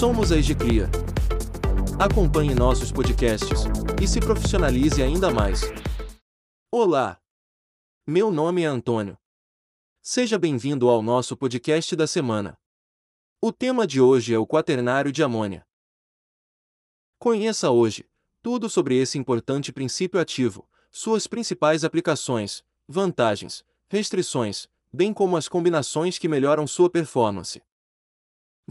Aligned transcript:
Somos 0.00 0.32
a 0.32 0.38
Egicria. 0.38 0.88
Acompanhe 1.98 2.54
nossos 2.54 2.90
podcasts 2.90 3.64
e 4.02 4.08
se 4.08 4.18
profissionalize 4.18 5.02
ainda 5.02 5.30
mais. 5.30 5.60
Olá! 6.72 7.20
Meu 8.06 8.30
nome 8.30 8.62
é 8.62 8.64
Antônio. 8.64 9.18
Seja 10.00 10.38
bem-vindo 10.38 10.88
ao 10.88 11.02
nosso 11.02 11.36
podcast 11.36 11.94
da 11.94 12.06
semana. 12.06 12.58
O 13.42 13.52
tema 13.52 13.86
de 13.86 14.00
hoje 14.00 14.32
é 14.32 14.38
o 14.38 14.46
quaternário 14.46 15.12
de 15.12 15.22
amônia. 15.22 15.66
Conheça 17.18 17.70
hoje 17.70 18.08
tudo 18.40 18.70
sobre 18.70 18.96
esse 18.96 19.18
importante 19.18 19.70
princípio 19.70 20.18
ativo, 20.18 20.66
suas 20.90 21.26
principais 21.26 21.84
aplicações, 21.84 22.64
vantagens, 22.88 23.62
restrições, 23.86 24.66
bem 24.90 25.12
como 25.12 25.36
as 25.36 25.46
combinações 25.46 26.16
que 26.16 26.26
melhoram 26.26 26.66
sua 26.66 26.88
performance. 26.88 27.60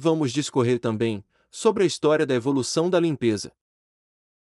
Vamos 0.01 0.31
discorrer 0.31 0.79
também 0.79 1.21
sobre 1.51 1.83
a 1.83 1.85
história 1.85 2.25
da 2.25 2.33
evolução 2.33 2.89
da 2.89 3.01
limpeza. 3.01 3.51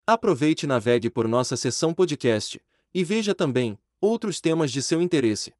Aproveite 0.06 0.68
e 0.68 0.70
navegue 0.70 1.10
por 1.10 1.28
nossa 1.28 1.58
seção 1.58 1.92
podcast 1.92 2.62
e 2.94 3.04
veja 3.04 3.34
também 3.34 3.76
outros 4.00 4.40
temas 4.40 4.72
de 4.72 4.80
seu 4.84 5.02
interesse. 5.02 5.52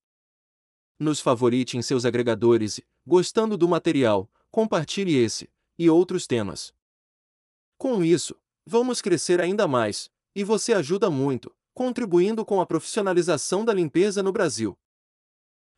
Nos 1.00 1.20
favorite 1.20 1.76
em 1.76 1.82
seus 1.82 2.06
agregadores 2.06 2.78
e, 2.78 2.86
gostando 3.04 3.58
do 3.58 3.68
material, 3.68 4.30
compartilhe 4.52 5.16
esse 5.16 5.50
e 5.76 5.90
outros 5.90 6.28
temas. 6.28 6.72
Com 7.76 8.04
isso, 8.04 8.36
vamos 8.64 9.02
crescer 9.02 9.42
ainda 9.42 9.68
mais, 9.68 10.12
e 10.36 10.44
você 10.44 10.72
ajuda 10.72 11.10
muito, 11.10 11.52
contribuindo 11.74 12.46
com 12.46 12.62
a 12.62 12.66
profissionalização 12.68 13.66
da 13.66 13.74
limpeza 13.74 14.22
no 14.22 14.32
Brasil. 14.32 14.78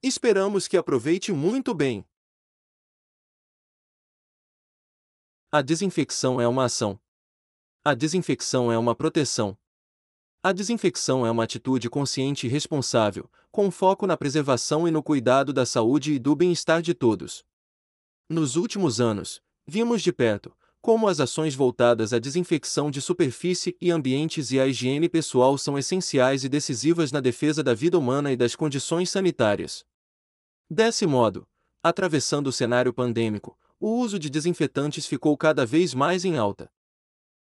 Esperamos 0.03 0.67
que 0.67 0.75
aproveite 0.75 1.31
muito 1.31 1.73
bem. 1.73 2.05
A 5.53 5.61
desinfecção 5.61 6.39
é 6.39 6.47
uma 6.47 6.63
ação. 6.63 6.97
A 7.83 7.93
desinfecção 7.93 8.71
é 8.71 8.77
uma 8.77 8.95
proteção. 8.95 9.57
A 10.41 10.53
desinfecção 10.53 11.25
é 11.25 11.29
uma 11.29 11.43
atitude 11.43 11.89
consciente 11.89 12.47
e 12.47 12.49
responsável, 12.49 13.29
com 13.51 13.69
foco 13.69 14.07
na 14.07 14.15
preservação 14.15 14.87
e 14.87 14.91
no 14.91 15.03
cuidado 15.03 15.51
da 15.51 15.65
saúde 15.65 16.13
e 16.13 16.19
do 16.19 16.37
bem-estar 16.37 16.81
de 16.81 16.93
todos. 16.93 17.43
Nos 18.29 18.55
últimos 18.55 19.01
anos, 19.01 19.41
vimos 19.67 20.01
de 20.01 20.13
perto 20.13 20.55
como 20.79 21.09
as 21.09 21.19
ações 21.19 21.53
voltadas 21.53 22.13
à 22.13 22.17
desinfecção 22.17 22.89
de 22.89 23.01
superfície 23.01 23.75
e 23.81 23.91
ambientes 23.91 24.53
e 24.53 24.59
à 24.59 24.65
higiene 24.65 25.09
pessoal 25.09 25.57
são 25.57 25.77
essenciais 25.77 26.45
e 26.45 26.49
decisivas 26.49 27.11
na 27.11 27.19
defesa 27.19 27.61
da 27.61 27.73
vida 27.73 27.99
humana 27.99 28.31
e 28.31 28.37
das 28.37 28.55
condições 28.55 29.09
sanitárias. 29.09 29.85
Desse 30.69 31.05
modo, 31.05 31.45
atravessando 31.83 32.47
o 32.47 32.53
cenário 32.53 32.93
pandêmico, 32.93 33.59
o 33.81 33.89
uso 33.97 34.19
de 34.19 34.29
desinfetantes 34.29 35.07
ficou 35.07 35.35
cada 35.35 35.65
vez 35.65 35.95
mais 35.95 36.23
em 36.23 36.37
alta. 36.37 36.71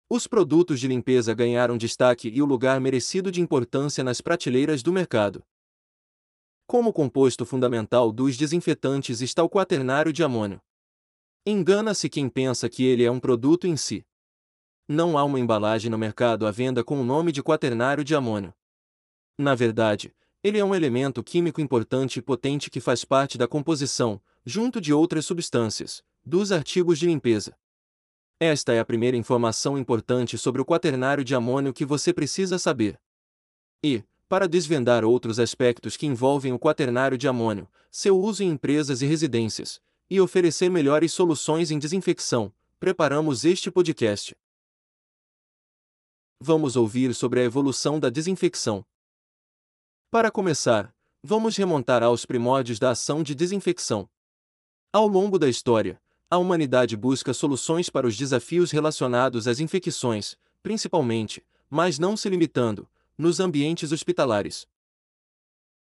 Os 0.08 0.28
produtos 0.28 0.78
de 0.78 0.86
limpeza 0.86 1.34
ganharam 1.34 1.76
destaque 1.76 2.28
e 2.28 2.40
o 2.40 2.46
lugar 2.46 2.80
merecido 2.80 3.32
de 3.32 3.40
importância 3.40 4.04
nas 4.04 4.20
prateleiras 4.20 4.80
do 4.80 4.92
mercado. 4.92 5.44
Como 6.64 6.92
composto 6.92 7.44
fundamental 7.44 8.12
dos 8.12 8.36
desinfetantes 8.36 9.20
está 9.20 9.42
o 9.42 9.50
quaternário 9.50 10.12
de 10.12 10.22
amônio. 10.22 10.62
Engana-se 11.44 12.08
quem 12.08 12.28
pensa 12.28 12.68
que 12.68 12.84
ele 12.84 13.02
é 13.02 13.10
um 13.10 13.18
produto 13.18 13.66
em 13.66 13.76
si. 13.76 14.06
Não 14.86 15.18
há 15.18 15.24
uma 15.24 15.40
embalagem 15.40 15.90
no 15.90 15.98
mercado 15.98 16.46
à 16.46 16.52
venda 16.52 16.84
com 16.84 17.00
o 17.00 17.04
nome 17.04 17.32
de 17.32 17.42
quaternário 17.42 18.04
de 18.04 18.14
amônio. 18.14 18.54
Na 19.36 19.56
verdade, 19.56 20.14
ele 20.40 20.58
é 20.58 20.64
um 20.64 20.74
elemento 20.74 21.20
químico 21.24 21.60
importante 21.60 22.20
e 22.20 22.22
potente 22.22 22.70
que 22.70 22.80
faz 22.80 23.04
parte 23.04 23.36
da 23.36 23.48
composição, 23.48 24.22
junto 24.46 24.80
de 24.80 24.92
outras 24.92 25.26
substâncias, 25.26 26.02
dos 26.28 26.52
artigos 26.52 26.98
de 26.98 27.06
limpeza. 27.06 27.56
Esta 28.38 28.74
é 28.74 28.78
a 28.78 28.84
primeira 28.84 29.16
informação 29.16 29.78
importante 29.78 30.36
sobre 30.36 30.60
o 30.60 30.64
quaternário 30.64 31.24
de 31.24 31.34
amônio 31.34 31.72
que 31.72 31.86
você 31.86 32.12
precisa 32.12 32.58
saber. 32.58 33.00
E, 33.82 34.04
para 34.28 34.46
desvendar 34.46 35.06
outros 35.06 35.38
aspectos 35.38 35.96
que 35.96 36.06
envolvem 36.06 36.52
o 36.52 36.58
quaternário 36.58 37.16
de 37.16 37.26
amônio, 37.26 37.66
seu 37.90 38.20
uso 38.20 38.42
em 38.42 38.50
empresas 38.50 39.00
e 39.00 39.06
residências, 39.06 39.80
e 40.10 40.20
oferecer 40.20 40.68
melhores 40.68 41.14
soluções 41.14 41.70
em 41.70 41.78
desinfecção, 41.78 42.52
preparamos 42.78 43.46
este 43.46 43.70
podcast. 43.70 44.36
Vamos 46.38 46.76
ouvir 46.76 47.14
sobre 47.14 47.40
a 47.40 47.44
evolução 47.44 47.98
da 47.98 48.10
desinfecção. 48.10 48.84
Para 50.10 50.30
começar, 50.30 50.94
vamos 51.22 51.56
remontar 51.56 52.02
aos 52.02 52.26
primórdios 52.26 52.78
da 52.78 52.90
ação 52.90 53.22
de 53.22 53.34
desinfecção. 53.34 54.06
Ao 54.92 55.06
longo 55.06 55.38
da 55.38 55.48
história, 55.48 56.00
a 56.30 56.36
humanidade 56.36 56.96
busca 56.96 57.32
soluções 57.32 57.88
para 57.88 58.06
os 58.06 58.16
desafios 58.16 58.70
relacionados 58.70 59.48
às 59.48 59.60
infecções, 59.60 60.36
principalmente, 60.62 61.42
mas 61.70 61.98
não 61.98 62.16
se 62.16 62.28
limitando, 62.28 62.88
nos 63.16 63.40
ambientes 63.40 63.92
hospitalares. 63.92 64.66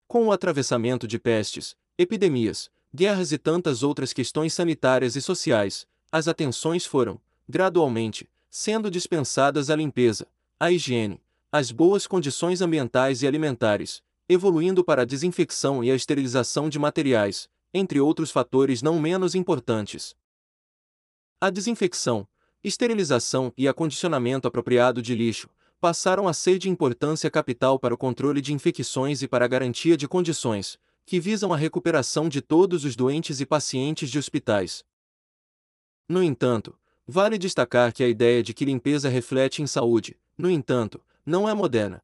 Com 0.06 0.26
o 0.26 0.32
atravessamento 0.32 1.08
de 1.08 1.18
pestes, 1.18 1.74
epidemias, 1.96 2.70
guerras 2.94 3.32
e 3.32 3.38
tantas 3.38 3.82
outras 3.82 4.12
questões 4.12 4.52
sanitárias 4.52 5.16
e 5.16 5.22
sociais, 5.22 5.86
as 6.12 6.28
atenções 6.28 6.84
foram, 6.84 7.18
gradualmente, 7.48 8.28
sendo 8.50 8.90
dispensadas 8.90 9.70
à 9.70 9.76
limpeza, 9.76 10.28
à 10.60 10.70
higiene, 10.70 11.20
às 11.50 11.72
boas 11.72 12.06
condições 12.06 12.60
ambientais 12.60 13.22
e 13.22 13.26
alimentares, 13.26 14.02
evoluindo 14.28 14.84
para 14.84 15.02
a 15.02 15.04
desinfecção 15.06 15.82
e 15.82 15.90
a 15.90 15.94
esterilização 15.94 16.68
de 16.68 16.78
materiais, 16.78 17.48
entre 17.72 17.98
outros 17.98 18.30
fatores 18.30 18.82
não 18.82 19.00
menos 19.00 19.34
importantes. 19.34 20.14
A 21.44 21.50
desinfecção, 21.50 22.26
esterilização 22.62 23.52
e 23.54 23.68
acondicionamento 23.68 24.48
apropriado 24.48 25.02
de 25.02 25.14
lixo 25.14 25.50
passaram 25.78 26.26
a 26.26 26.32
ser 26.32 26.56
de 26.56 26.70
importância 26.70 27.30
capital 27.30 27.78
para 27.78 27.92
o 27.92 27.98
controle 27.98 28.40
de 28.40 28.54
infecções 28.54 29.20
e 29.20 29.28
para 29.28 29.44
a 29.44 29.48
garantia 29.48 29.94
de 29.94 30.08
condições 30.08 30.78
que 31.04 31.20
visam 31.20 31.52
a 31.52 31.56
recuperação 31.58 32.30
de 32.30 32.40
todos 32.40 32.86
os 32.86 32.96
doentes 32.96 33.42
e 33.42 33.44
pacientes 33.44 34.08
de 34.08 34.18
hospitais. 34.18 34.82
No 36.08 36.22
entanto, 36.22 36.74
vale 37.06 37.36
destacar 37.36 37.92
que 37.92 38.02
a 38.02 38.08
ideia 38.08 38.42
de 38.42 38.54
que 38.54 38.64
limpeza 38.64 39.10
reflete 39.10 39.60
em 39.60 39.66
saúde, 39.66 40.18
no 40.38 40.48
entanto, 40.50 40.98
não 41.26 41.46
é 41.46 41.52
moderna. 41.52 42.02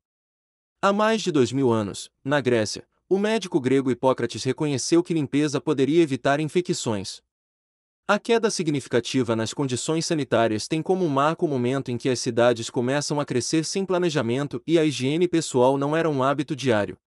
Há 0.82 0.92
mais 0.92 1.22
de 1.22 1.32
dois 1.32 1.50
mil 1.50 1.72
anos, 1.72 2.10
na 2.22 2.42
Grécia, 2.42 2.86
o 3.08 3.18
médico 3.18 3.58
grego 3.58 3.90
Hipócrates 3.90 4.44
reconheceu 4.44 5.02
que 5.02 5.14
limpeza 5.14 5.62
poderia 5.62 6.02
evitar 6.02 6.40
infecções. 6.40 7.22
A 8.12 8.18
queda 8.18 8.50
significativa 8.50 9.36
nas 9.36 9.54
condições 9.54 10.04
sanitárias 10.04 10.66
tem 10.66 10.82
como 10.82 11.08
marco 11.08 11.46
o 11.46 11.48
momento 11.48 11.92
em 11.92 11.96
que 11.96 12.08
as 12.08 12.18
cidades 12.18 12.68
começam 12.68 13.20
a 13.20 13.24
crescer 13.24 13.64
sem 13.64 13.86
planejamento 13.86 14.60
e 14.66 14.80
a 14.80 14.84
higiene 14.84 15.28
pessoal 15.28 15.78
não 15.78 15.96
era 15.96 16.10
um 16.10 16.20
hábito 16.20 16.56
diário. 16.56 16.98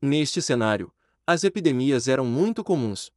Neste 0.00 0.40
cenário, 0.40 0.94
as 1.26 1.42
epidemias 1.42 2.06
eram 2.06 2.24
muito 2.24 2.62
comuns. 2.62 3.10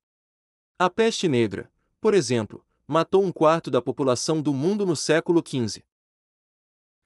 A 0.80 0.90
peste 0.90 1.28
negra, 1.28 1.72
por 2.02 2.16
exemplo, 2.16 2.66
matou 2.88 3.24
um 3.24 3.32
quarto 3.32 3.70
da 3.70 3.80
população 3.80 4.42
do 4.42 4.52
mundo 4.52 4.84
no 4.84 4.96
século 4.96 5.44
XV. 5.48 5.84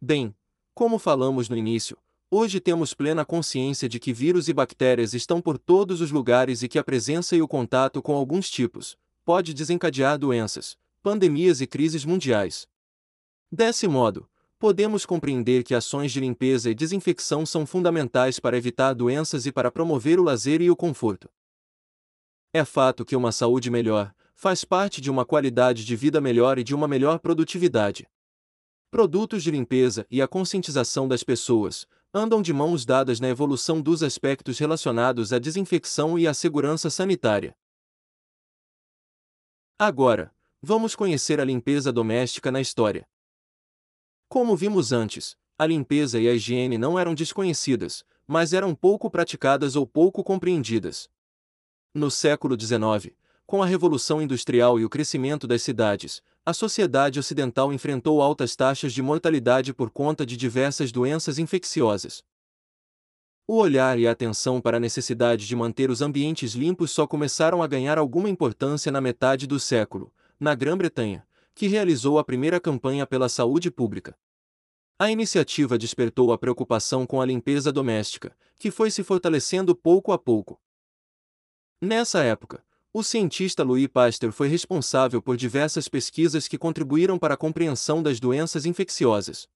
Bem, 0.02 0.34
como 0.74 0.98
falamos 0.98 1.50
no 1.50 1.58
início, 1.58 1.98
Hoje 2.32 2.62
temos 2.62 2.94
plena 2.94 3.26
consciência 3.26 3.90
de 3.90 4.00
que 4.00 4.14
vírus 4.14 4.48
e 4.48 4.54
bactérias 4.54 5.14
estão 5.14 5.42
por 5.42 5.58
todos 5.58 6.00
os 6.00 6.12
lugares 6.12 6.62
e 6.62 6.68
que 6.70 6.78
a 6.80 6.84
presença 6.84 7.36
e 7.38 7.42
o 7.42 7.48
contato 7.48 8.02
com 8.02 8.16
alguns 8.16 8.50
tipos 8.50 8.98
pode 9.28 9.54
desencadear 9.54 10.18
doenças, 10.18 10.78
pandemias 11.04 11.60
e 11.60 11.68
crises 11.68 12.06
mundiais. 12.06 12.66
Desse 13.52 13.86
modo, 13.86 14.26
podemos 14.58 15.06
compreender 15.06 15.66
que 15.66 15.76
ações 15.76 16.14
de 16.14 16.22
limpeza 16.22 16.70
e 16.70 16.74
desinfecção 16.74 17.46
são 17.46 17.66
fundamentais 17.66 18.40
para 18.40 18.56
evitar 18.56 18.94
doenças 18.94 19.46
e 19.46 19.52
para 19.52 19.70
promover 19.70 20.18
o 20.18 20.24
lazer 20.24 20.62
e 20.62 20.72
o 20.72 20.78
conforto. 20.78 21.30
É 22.54 22.64
fato 22.64 23.04
que 23.04 23.18
uma 23.18 23.34
saúde 23.34 23.70
melhor 23.70 24.16
faz 24.34 24.64
parte 24.64 25.02
de 25.02 25.12
uma 25.12 25.26
qualidade 25.26 25.84
de 25.84 25.96
vida 25.98 26.22
melhor 26.22 26.58
e 26.58 26.64
de 26.64 26.74
uma 26.74 26.88
melhor 26.88 27.20
produtividade. 27.20 28.08
Produtos 28.90 29.44
de 29.44 29.52
limpeza 29.52 30.08
e 30.10 30.22
a 30.22 30.28
conscientização 30.30 31.06
das 31.06 31.22
pessoas 31.22 31.86
andam 32.14 32.42
de 32.42 32.54
mãos 32.54 32.86
dadas 32.86 33.20
na 33.20 33.28
evolução 33.28 33.82
dos 33.82 34.04
aspectos 34.04 34.58
relacionados 34.58 35.34
à 35.34 35.38
desinfecção 35.38 36.18
e 36.18 36.26
à 36.26 36.34
segurança 36.34 36.90
sanitária. 36.90 37.54
Agora, 39.80 40.34
vamos 40.60 40.96
conhecer 40.96 41.40
a 41.40 41.46
limpeza 41.46 41.94
doméstica 41.94 42.52
na 42.52 42.60
história. 42.60 43.08
Como 44.28 44.56
vimos 44.56 44.92
antes, 44.92 45.38
a 45.56 45.68
limpeza 45.68 46.20
e 46.20 46.28
a 46.28 46.34
higiene 46.34 46.80
não 46.80 46.98
eram 46.98 47.14
desconhecidas, 47.14 48.04
mas 48.26 48.54
eram 48.54 48.74
pouco 48.74 49.08
praticadas 49.08 49.76
ou 49.76 49.86
pouco 49.86 50.24
compreendidas. 50.24 51.08
No 51.94 52.10
século 52.10 52.60
XIX, 52.60 53.16
com 53.46 53.62
a 53.62 53.68
Revolução 53.68 54.20
Industrial 54.20 54.80
e 54.80 54.84
o 54.84 54.90
crescimento 54.90 55.46
das 55.46 55.62
cidades, 55.62 56.24
a 56.44 56.54
sociedade 56.54 57.20
ocidental 57.20 57.72
enfrentou 57.72 58.20
altas 58.20 58.56
taxas 58.56 58.92
de 58.92 59.04
mortalidade 59.04 59.76
por 59.76 59.92
conta 59.92 60.26
de 60.26 60.36
diversas 60.36 60.92
doenças 60.92 61.38
infecciosas. 61.38 62.24
O 63.50 63.56
olhar 63.60 63.98
e 63.98 64.06
a 64.06 64.12
atenção 64.12 64.60
para 64.60 64.76
a 64.76 64.80
necessidade 64.80 65.48
de 65.48 65.56
manter 65.56 65.90
os 65.90 66.02
ambientes 66.02 66.52
limpos 66.52 66.92
só 66.92 67.08
começaram 67.08 67.64
a 67.64 67.68
ganhar 67.68 67.98
alguma 67.98 68.30
importância 68.30 68.92
na 68.92 69.00
metade 69.00 69.48
do 69.48 69.58
século, 69.58 70.14
na 70.38 70.54
Grã-Bretanha, 70.54 71.26
que 71.56 71.66
realizou 71.66 72.20
a 72.20 72.26
primeira 72.26 72.60
campanha 72.60 73.08
pela 73.08 73.30
saúde 73.30 73.72
pública. 73.72 74.18
A 75.00 75.10
iniciativa 75.10 75.78
despertou 75.78 76.34
a 76.34 76.38
preocupação 76.38 77.06
com 77.06 77.22
a 77.22 77.26
limpeza 77.26 77.72
doméstica, 77.72 78.36
que 78.60 78.70
foi 78.70 78.92
se 78.92 79.02
fortalecendo 79.02 79.74
pouco 79.74 80.12
a 80.12 80.18
pouco. 80.18 80.60
Nessa 81.82 82.24
época, 82.24 82.62
o 82.92 83.02
cientista 83.02 83.64
Louis 83.64 83.88
Pasteur 83.88 84.34
foi 84.34 84.50
responsável 84.50 85.22
por 85.22 85.38
diversas 85.38 85.88
pesquisas 85.88 86.50
que 86.50 86.58
contribuíram 86.58 87.18
para 87.18 87.36
a 87.36 87.38
compreensão 87.38 88.04
das 88.04 88.20
doenças 88.20 88.66
infecciosas. 88.66 89.48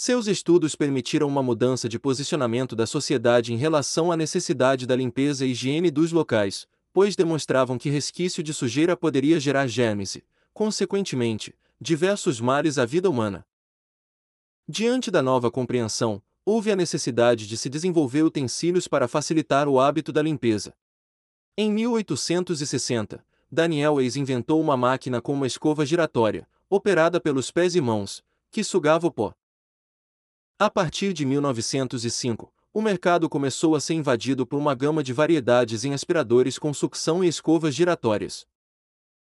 Seus 0.00 0.28
estudos 0.28 0.76
permitiram 0.76 1.26
uma 1.26 1.42
mudança 1.42 1.88
de 1.88 1.98
posicionamento 1.98 2.76
da 2.76 2.86
sociedade 2.86 3.52
em 3.52 3.56
relação 3.56 4.12
à 4.12 4.16
necessidade 4.16 4.86
da 4.86 4.94
limpeza 4.94 5.44
e 5.44 5.50
higiene 5.50 5.90
dos 5.90 6.12
locais, 6.12 6.68
pois 6.92 7.16
demonstravam 7.16 7.76
que 7.76 7.90
resquício 7.90 8.40
de 8.40 8.54
sujeira 8.54 8.96
poderia 8.96 9.40
gerar 9.40 9.66
germes 9.66 10.14
e, 10.14 10.24
consequentemente, 10.54 11.52
diversos 11.80 12.40
males 12.40 12.78
à 12.78 12.84
vida 12.84 13.10
humana. 13.10 13.44
Diante 14.68 15.10
da 15.10 15.20
nova 15.20 15.50
compreensão, 15.50 16.22
houve 16.44 16.70
a 16.70 16.76
necessidade 16.76 17.48
de 17.48 17.56
se 17.56 17.68
desenvolver 17.68 18.22
utensílios 18.22 18.86
para 18.86 19.08
facilitar 19.08 19.66
o 19.66 19.80
hábito 19.80 20.12
da 20.12 20.22
limpeza. 20.22 20.76
Em 21.56 21.72
1860, 21.72 23.26
Daniel 23.50 23.94
Weiss 23.94 24.14
inventou 24.14 24.60
uma 24.60 24.76
máquina 24.76 25.20
com 25.20 25.32
uma 25.32 25.48
escova 25.48 25.84
giratória, 25.84 26.46
operada 26.70 27.20
pelos 27.20 27.50
pés 27.50 27.74
e 27.74 27.80
mãos, 27.80 28.22
que 28.52 28.62
sugava 28.62 29.04
o 29.04 29.10
pó. 29.10 29.34
A 30.60 30.68
partir 30.68 31.12
de 31.12 31.24
1905, 31.24 32.52
o 32.74 32.82
mercado 32.82 33.28
começou 33.28 33.76
a 33.76 33.80
ser 33.80 33.94
invadido 33.94 34.44
por 34.44 34.56
uma 34.56 34.74
gama 34.74 35.04
de 35.04 35.12
variedades 35.12 35.84
em 35.84 35.94
aspiradores 35.94 36.58
com 36.58 36.74
sucção 36.74 37.22
e 37.22 37.28
escovas 37.28 37.76
giratórias. 37.76 38.44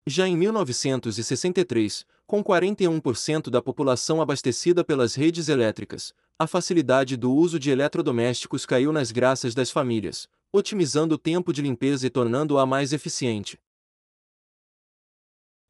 Já 0.05 0.27
em 0.27 0.37
1963, 0.37 2.05
com 2.27 2.43
41% 2.43 3.49
da 3.49 3.63
população 3.63 4.21
abastecida 4.21 4.83
pelas 4.83 5.15
redes 5.15 5.49
elétricas, 5.49 6.13
a 6.37 6.45
facilidade 6.45 7.17
do 7.17 7.33
uso 7.33 7.57
de 7.57 7.71
eletrodomésticos 7.71 8.63
caiu 8.63 8.93
nas 8.93 9.11
graças 9.11 9.55
das 9.55 9.71
famílias, 9.71 10.29
otimizando 10.51 11.15
o 11.15 11.17
tempo 11.17 11.51
de 11.51 11.63
limpeza 11.63 12.05
e 12.05 12.11
tornando-a 12.11 12.63
mais 12.63 12.93
eficiente. 12.93 13.59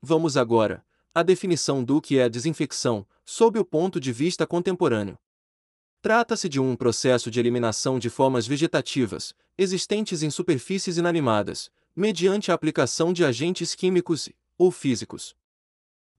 Vamos 0.02 0.36
agora 0.36 0.86
à 1.16 1.24
definição 1.24 1.82
do 1.82 2.02
que 2.02 2.18
é 2.18 2.28
desinfecção, 2.28 3.08
sob 3.24 3.58
o 3.58 3.64
ponto 3.64 3.98
de 3.98 4.12
vista 4.12 4.46
contemporâneo. 4.46 5.18
Trata-se 6.04 6.50
de 6.50 6.60
um 6.60 6.76
processo 6.76 7.32
de 7.32 7.40
eliminação 7.40 7.98
de 7.98 8.10
formas 8.10 8.46
vegetativas, 8.46 9.34
existentes 9.58 10.22
em 10.22 10.30
superfícies 10.30 10.98
inanimadas, 10.98 11.72
mediante 11.96 12.52
a 12.52 12.54
aplicação 12.54 13.14
de 13.14 13.24
agentes 13.24 13.74
químicos 13.74 14.28
ou 14.58 14.70
físicos. 14.70 15.34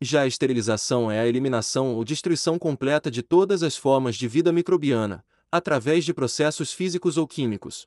Já 0.01 0.23
a 0.23 0.27
esterilização 0.27 1.11
é 1.11 1.21
a 1.21 1.27
eliminação 1.27 1.95
ou 1.95 2.03
destruição 2.03 2.59
completa 2.59 3.11
de 3.11 3.23
todas 3.23 3.63
as 3.63 3.77
formas 3.77 4.17
de 4.17 4.27
vida 4.27 4.51
microbiana, 4.55 5.23
através 5.53 6.03
de 6.07 6.15
processos 6.15 6.73
físicos 6.73 7.19
ou 7.19 7.29
químicos. 7.29 7.87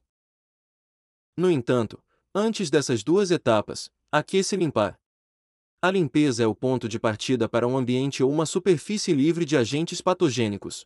No 1.35 1.49
entanto, 1.49 1.99
antes 2.31 2.69
dessas 2.69 3.03
duas 3.03 3.31
etapas, 3.31 3.89
há 4.11 4.21
que 4.21 4.43
se 4.43 4.55
limpar. 4.55 4.99
A 5.81 5.89
limpeza 5.89 6.43
é 6.43 6.47
o 6.47 6.53
ponto 6.53 6.87
de 6.87 6.99
partida 6.99 7.49
para 7.49 7.67
um 7.67 7.75
ambiente 7.75 8.21
ou 8.21 8.31
uma 8.31 8.45
superfície 8.45 9.13
livre 9.13 9.45
de 9.45 9.57
agentes 9.57 9.99
patogênicos. 9.99 10.85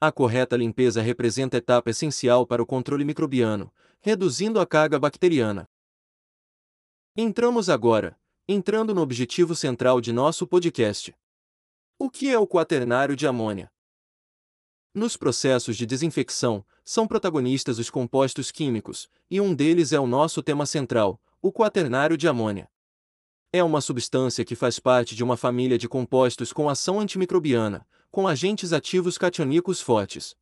A 0.00 0.12
correta 0.12 0.56
limpeza 0.56 1.02
representa 1.02 1.56
etapa 1.56 1.90
essencial 1.90 2.46
para 2.46 2.62
o 2.62 2.66
controle 2.66 3.04
microbiano, 3.04 3.72
reduzindo 4.00 4.60
a 4.60 4.66
carga 4.66 4.96
bacteriana. 4.96 5.68
Entramos 7.16 7.68
agora, 7.68 8.16
entrando 8.46 8.94
no 8.94 9.00
objetivo 9.00 9.56
central 9.56 10.00
de 10.00 10.12
nosso 10.12 10.46
podcast. 10.46 11.12
O 11.98 12.08
que 12.08 12.30
é 12.30 12.38
o 12.38 12.46
quaternário 12.46 13.16
de 13.16 13.26
amônia? 13.26 13.72
Nos 14.94 15.16
processos 15.16 15.76
de 15.76 15.84
desinfecção, 15.84 16.64
são 16.84 17.04
protagonistas 17.04 17.80
os 17.80 17.90
compostos 17.90 18.52
químicos, 18.52 19.10
e 19.28 19.40
um 19.40 19.52
deles 19.52 19.92
é 19.92 19.98
o 19.98 20.06
nosso 20.06 20.44
tema 20.44 20.64
central, 20.64 21.20
o 21.42 21.52
quaternário 21.52 22.16
de 22.16 22.28
amônia. 22.28 22.70
É 23.52 23.64
uma 23.64 23.80
substância 23.80 24.44
que 24.44 24.54
faz 24.54 24.78
parte 24.78 25.16
de 25.16 25.24
uma 25.24 25.36
família 25.36 25.76
de 25.76 25.88
compostos 25.88 26.52
com 26.52 26.68
ação 26.68 27.00
antimicrobiana, 27.00 27.84
com 28.10 28.26
agentes 28.26 28.72
ativos 28.72 29.18
cationicos 29.18 29.80
fortes. 29.80 30.36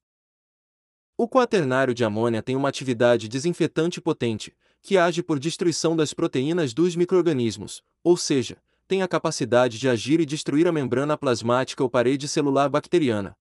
O 1.16 1.28
quaternário 1.28 1.94
de 1.94 2.04
amônia 2.04 2.42
tem 2.42 2.54
uma 2.54 2.68
atividade 2.68 3.28
desinfetante 3.28 4.00
potente, 4.00 4.54
que 4.82 4.98
age 4.98 5.22
por 5.22 5.38
destruição 5.38 5.96
das 5.96 6.12
proteínas 6.12 6.74
dos 6.74 6.94
microrganismos, 6.94 7.82
ou 8.04 8.16
seja, 8.16 8.62
tem 8.86 9.02
a 9.02 9.08
capacidade 9.08 9.78
de 9.78 9.88
agir 9.88 10.20
e 10.20 10.26
destruir 10.26 10.68
a 10.68 10.72
membrana 10.72 11.16
plasmática 11.16 11.82
ou 11.82 11.90
parede 11.90 12.28
celular 12.28 12.68
bacteriana. 12.68 13.36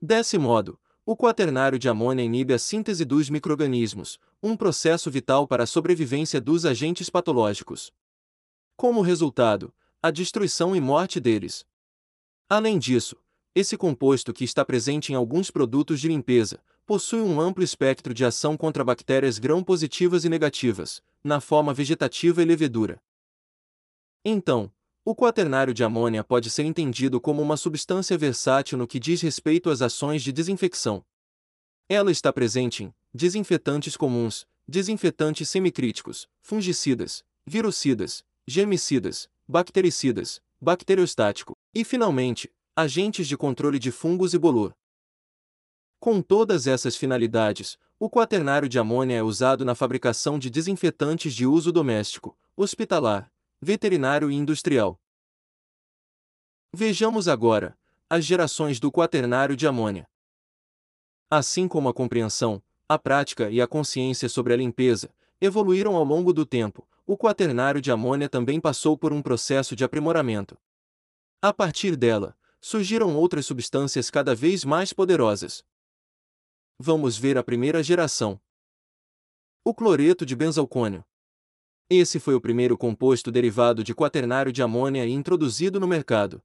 Desse 0.00 0.36
modo, 0.36 0.78
o 1.06 1.16
quaternário 1.16 1.78
de 1.78 1.88
amônia 1.88 2.22
inibe 2.22 2.52
a 2.52 2.58
síntese 2.58 3.04
dos 3.04 3.30
microrganismos, 3.30 4.18
um 4.42 4.56
processo 4.56 5.10
vital 5.10 5.48
para 5.48 5.62
a 5.62 5.66
sobrevivência 5.66 6.40
dos 6.40 6.66
agentes 6.66 7.08
patológicos. 7.08 7.90
Como 8.76 9.00
resultado, 9.00 9.74
a 10.02 10.10
destruição 10.10 10.76
e 10.76 10.80
morte 10.80 11.18
deles. 11.18 11.64
Além 12.48 12.78
disso, 12.78 13.14
esse 13.54 13.76
composto 13.76 14.32
que 14.32 14.44
está 14.44 14.64
presente 14.64 15.12
em 15.12 15.14
alguns 15.14 15.50
produtos 15.50 16.00
de 16.00 16.08
limpeza, 16.08 16.62
possui 16.86 17.20
um 17.20 17.38
amplo 17.38 17.62
espectro 17.62 18.14
de 18.14 18.24
ação 18.24 18.56
contra 18.56 18.82
bactérias 18.82 19.38
gram-positivas 19.38 20.24
e 20.24 20.28
negativas, 20.30 21.02
na 21.22 21.40
forma 21.40 21.74
vegetativa 21.74 22.40
e 22.40 22.46
levedura. 22.46 23.02
Então, 24.24 24.72
o 25.04 25.14
quaternário 25.14 25.74
de 25.74 25.84
amônia 25.84 26.24
pode 26.24 26.48
ser 26.48 26.64
entendido 26.64 27.20
como 27.20 27.42
uma 27.42 27.58
substância 27.58 28.16
versátil 28.16 28.78
no 28.78 28.86
que 28.86 28.98
diz 28.98 29.20
respeito 29.20 29.68
às 29.68 29.82
ações 29.82 30.22
de 30.22 30.32
desinfecção. 30.32 31.04
Ela 31.88 32.10
está 32.10 32.32
presente 32.32 32.84
em 32.84 32.94
desinfetantes 33.12 33.96
comuns, 33.96 34.46
desinfetantes 34.66 35.50
semicríticos, 35.50 36.26
fungicidas, 36.40 37.22
virucidas, 37.46 38.24
germicidas, 38.46 39.28
bactericidas, 39.46 40.40
bacteriostático, 40.60 41.56
e, 41.74 41.84
finalmente, 41.84 42.52
agentes 42.74 43.26
de 43.26 43.36
controle 43.36 43.78
de 43.78 43.90
fungos 43.90 44.34
e 44.34 44.38
bolor. 44.38 44.74
Com 46.00 46.22
todas 46.22 46.66
essas 46.66 46.96
finalidades, 46.96 47.76
o 47.98 48.08
quaternário 48.08 48.68
de 48.68 48.78
amônia 48.78 49.16
é 49.16 49.22
usado 49.22 49.64
na 49.64 49.74
fabricação 49.74 50.38
de 50.38 50.48
desinfetantes 50.48 51.34
de 51.34 51.44
uso 51.44 51.72
doméstico, 51.72 52.38
hospitalar, 52.56 53.32
veterinário 53.60 54.30
e 54.30 54.34
industrial. 54.34 55.00
Vejamos 56.72 57.26
agora 57.26 57.76
as 58.08 58.24
gerações 58.24 58.78
do 58.78 58.92
quaternário 58.92 59.56
de 59.56 59.66
amônia. 59.66 60.08
Assim 61.28 61.66
como 61.66 61.88
a 61.88 61.94
compreensão, 61.94 62.62
a 62.88 62.98
prática 62.98 63.50
e 63.50 63.60
a 63.60 63.66
consciência 63.66 64.28
sobre 64.28 64.54
a 64.54 64.56
limpeza 64.56 65.12
evoluíram 65.40 65.94
ao 65.96 66.04
longo 66.04 66.32
do 66.32 66.46
tempo, 66.46 66.88
o 67.08 67.16
quaternário 67.16 67.80
de 67.80 67.90
amônia 67.90 68.28
também 68.28 68.60
passou 68.60 68.94
por 68.94 69.14
um 69.14 69.22
processo 69.22 69.74
de 69.74 69.82
aprimoramento. 69.82 70.58
A 71.40 71.54
partir 71.54 71.96
dela, 71.96 72.36
surgiram 72.60 73.16
outras 73.16 73.46
substâncias 73.46 74.10
cada 74.10 74.34
vez 74.34 74.62
mais 74.62 74.92
poderosas. 74.92 75.64
Vamos 76.78 77.16
ver 77.16 77.38
a 77.38 77.42
primeira 77.42 77.82
geração. 77.82 78.38
O 79.64 79.72
cloreto 79.72 80.26
de 80.26 80.36
benzalcônio. 80.36 81.02
Esse 81.88 82.20
foi 82.20 82.34
o 82.34 82.40
primeiro 82.42 82.76
composto 82.76 83.32
derivado 83.32 83.82
de 83.82 83.94
quaternário 83.94 84.52
de 84.52 84.62
amônia 84.62 85.06
e 85.06 85.10
introduzido 85.10 85.80
no 85.80 85.88
mercado. 85.88 86.42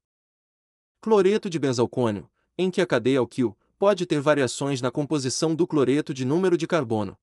Cloreto 1.01 1.49
de 1.49 1.59
benzalcônio, 1.59 2.31
em 2.57 2.71
que 2.71 2.79
a 2.79 2.87
cadeia 2.87 3.19
alquil 3.19 3.57
pode 3.77 4.05
ter 4.05 4.21
variações 4.21 4.81
na 4.81 4.89
composição 4.89 5.53
do 5.53 5.67
cloreto 5.67 6.13
de 6.13 6.23
número 6.23 6.55
de 6.55 6.65
carbono. 6.65 7.17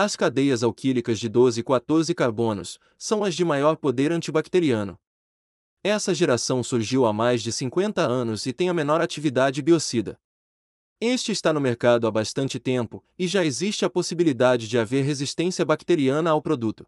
As 0.00 0.14
cadeias 0.14 0.62
alquílicas 0.62 1.18
de 1.18 1.28
12 1.28 1.58
e 1.58 1.64
14 1.64 2.14
carbonos 2.14 2.78
são 2.96 3.24
as 3.24 3.34
de 3.34 3.44
maior 3.44 3.76
poder 3.76 4.12
antibacteriano. 4.12 4.96
Essa 5.82 6.14
geração 6.14 6.62
surgiu 6.62 7.04
há 7.04 7.12
mais 7.12 7.42
de 7.42 7.50
50 7.50 8.00
anos 8.00 8.46
e 8.46 8.52
tem 8.52 8.68
a 8.68 8.74
menor 8.74 9.00
atividade 9.00 9.60
biocida. 9.60 10.16
Este 11.00 11.32
está 11.32 11.52
no 11.52 11.60
mercado 11.60 12.06
há 12.06 12.12
bastante 12.12 12.60
tempo 12.60 13.04
e 13.18 13.26
já 13.26 13.44
existe 13.44 13.84
a 13.84 13.90
possibilidade 13.90 14.68
de 14.68 14.78
haver 14.78 15.04
resistência 15.04 15.64
bacteriana 15.64 16.30
ao 16.30 16.40
produto. 16.40 16.86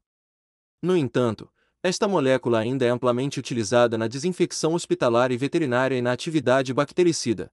No 0.80 0.96
entanto, 0.96 1.50
esta 1.82 2.06
molécula 2.06 2.60
ainda 2.60 2.84
é 2.84 2.90
amplamente 2.90 3.40
utilizada 3.40 3.98
na 3.98 4.06
desinfecção 4.06 4.74
hospitalar 4.74 5.32
e 5.32 5.36
veterinária 5.36 5.96
e 5.96 6.02
na 6.02 6.12
atividade 6.12 6.72
bactericida. 6.72 7.52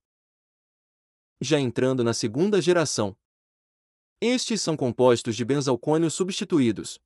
Já 1.41 1.59
entrando 1.59 2.03
na 2.03 2.13
segunda 2.13 2.61
geração. 2.61 3.17
Estes 4.19 4.61
são 4.61 4.75
compostos 4.75 5.35
de 5.35 5.45
benzalcônio 5.45 6.09
substituídos, 6.09 6.99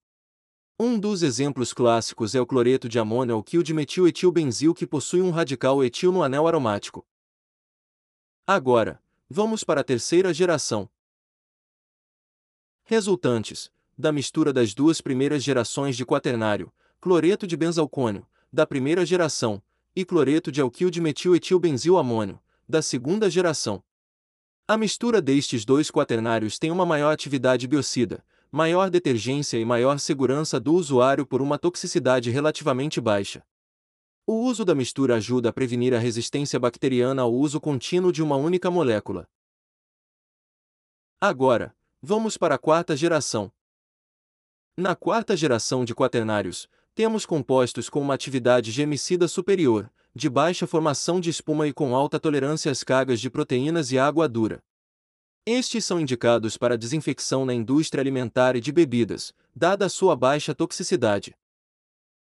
um 0.84 1.00
dos 1.00 1.22
exemplos 1.22 1.74
clássicos 1.74 2.34
é 2.34 2.42
o 2.42 2.46
cloreto 2.48 2.90
de 2.90 2.98
amônio 2.98 3.36
alquil 3.36 3.62
de 3.62 3.72
metiletilbenzil 3.72 4.74
que 4.74 4.88
possui 4.88 5.22
um 5.22 5.30
radical 5.30 5.84
etil 5.84 6.12
no 6.12 6.24
anel 6.24 6.48
aromático. 6.48 7.06
Agora, 8.48 9.00
vamos 9.30 9.64
para 9.64 9.82
a 9.82 9.84
terceira 9.84 10.34
geração. 10.34 10.90
Resultantes 12.84 13.72
da 13.96 14.12
mistura 14.12 14.52
das 14.52 14.74
duas 14.74 15.02
primeiras 15.02 15.44
gerações 15.44 15.96
de 15.96 16.04
quaternário, 16.04 16.74
cloreto 17.00 17.46
de 17.46 17.56
benzalcônio, 17.56 18.28
da 18.52 18.66
primeira 18.66 19.06
geração, 19.06 19.62
e 19.96 20.04
cloreto 20.04 20.52
de 20.52 20.62
alquil 20.62 20.90
de 20.90 21.00
metil-etilbenzilamônio, 21.00 22.42
da 22.68 22.82
segunda 22.82 23.30
geração. 23.30 23.84
A 24.72 24.78
mistura 24.78 25.22
destes 25.22 25.66
dois 25.66 25.92
quaternários 25.92 26.58
tem 26.58 26.72
uma 26.72 26.86
maior 26.86 27.12
atividade 27.12 27.68
biocida, 27.68 28.24
maior 28.50 28.90
detergência 28.90 29.58
e 29.58 29.66
maior 29.66 30.00
segurança 30.00 30.62
do 30.62 30.74
usuário 30.74 31.28
por 31.28 31.42
uma 31.42 31.60
toxicidade 31.60 32.30
relativamente 32.30 33.02
baixa. 33.02 33.46
O 34.26 34.36
uso 34.36 34.64
da 34.64 34.74
mistura 34.74 35.16
ajuda 35.16 35.50
a 35.50 35.52
prevenir 35.52 35.94
a 35.94 36.00
resistência 36.00 36.58
bacteriana 36.58 37.22
ao 37.22 37.34
uso 37.34 37.60
contínuo 37.60 38.14
de 38.14 38.24
uma 38.24 38.38
única 38.38 38.72
molécula. 38.72 39.28
Agora, 41.20 41.76
vamos 42.02 42.38
para 42.38 42.56
a 42.56 42.58
quarta 42.58 42.96
geração. 42.96 43.52
Na 44.78 44.96
quarta 44.96 45.36
geração 45.36 45.84
de 45.84 45.94
quaternários, 45.94 46.70
temos 46.94 47.26
compostos 47.26 47.90
com 47.90 48.02
uma 48.02 48.14
atividade 48.14 48.72
gemicida 48.72 49.28
superior, 49.28 49.90
de 50.14 50.30
baixa 50.30 50.68
formação 50.68 51.22
de 51.22 51.30
espuma 51.30 51.68
e 51.68 51.74
com 51.74 51.96
alta 51.96 52.20
tolerância 52.20 52.72
às 52.72 52.84
cargas 52.84 53.22
de 53.22 53.30
proteínas 53.30 53.92
e 53.92 53.98
água 53.98 54.28
dura. 54.28 54.62
Estes 55.46 55.86
são 55.86 56.00
indicados 56.00 56.58
para 56.58 56.78
desinfecção 56.78 57.46
na 57.46 57.54
indústria 57.54 58.02
alimentar 58.02 58.56
e 58.56 58.60
de 58.60 58.72
bebidas, 58.72 59.34
dada 59.56 59.86
a 59.86 59.90
sua 59.90 60.16
baixa 60.16 60.54
toxicidade. 60.54 61.36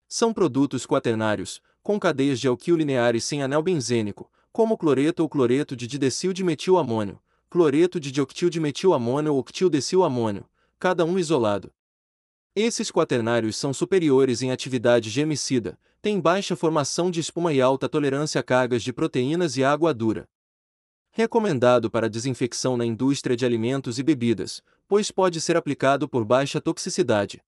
São 0.06 0.32
produtos 0.32 0.86
quaternários, 0.86 1.62
com 1.82 1.98
cadeias 1.98 2.38
de 2.38 2.46
alquil 2.46 2.76
lineares 2.76 3.24
sem 3.24 3.42
anel 3.42 3.62
benzênico, 3.62 4.30
como 4.52 4.76
cloreto 4.76 5.22
ou 5.22 5.28
cloreto 5.28 5.74
de 5.74 5.86
didecil 5.86 6.32
de 6.32 6.44
metilamônio, 6.44 7.20
cloreto 7.48 7.98
de 7.98 8.12
dioctil 8.12 8.50
de 8.50 8.60
metilamônio 8.60 9.32
ou 9.32 9.40
octildecilamônio, 9.40 10.44
cada 10.78 11.04
um 11.04 11.18
isolado. 11.18 11.72
Esses 12.54 12.90
quaternários 12.90 13.56
são 13.56 13.72
superiores 13.72 14.42
em 14.42 14.50
atividade 14.50 15.08
gemicida, 15.08 15.78
têm 16.02 16.20
baixa 16.20 16.56
formação 16.56 17.08
de 17.08 17.20
espuma 17.20 17.52
e 17.52 17.60
alta 17.60 17.88
tolerância 17.88 18.40
a 18.40 18.42
cargas 18.42 18.82
de 18.82 18.92
proteínas 18.92 19.56
e 19.56 19.62
água 19.62 19.94
dura. 19.94 20.28
Recomendado 21.12 21.88
para 21.88 22.10
desinfecção 22.10 22.76
na 22.76 22.84
indústria 22.84 23.36
de 23.36 23.46
alimentos 23.46 24.00
e 24.00 24.02
bebidas, 24.02 24.62
pois 24.88 25.12
pode 25.12 25.40
ser 25.40 25.56
aplicado 25.56 26.08
por 26.08 26.24
baixa 26.24 26.60
toxicidade. 26.60 27.40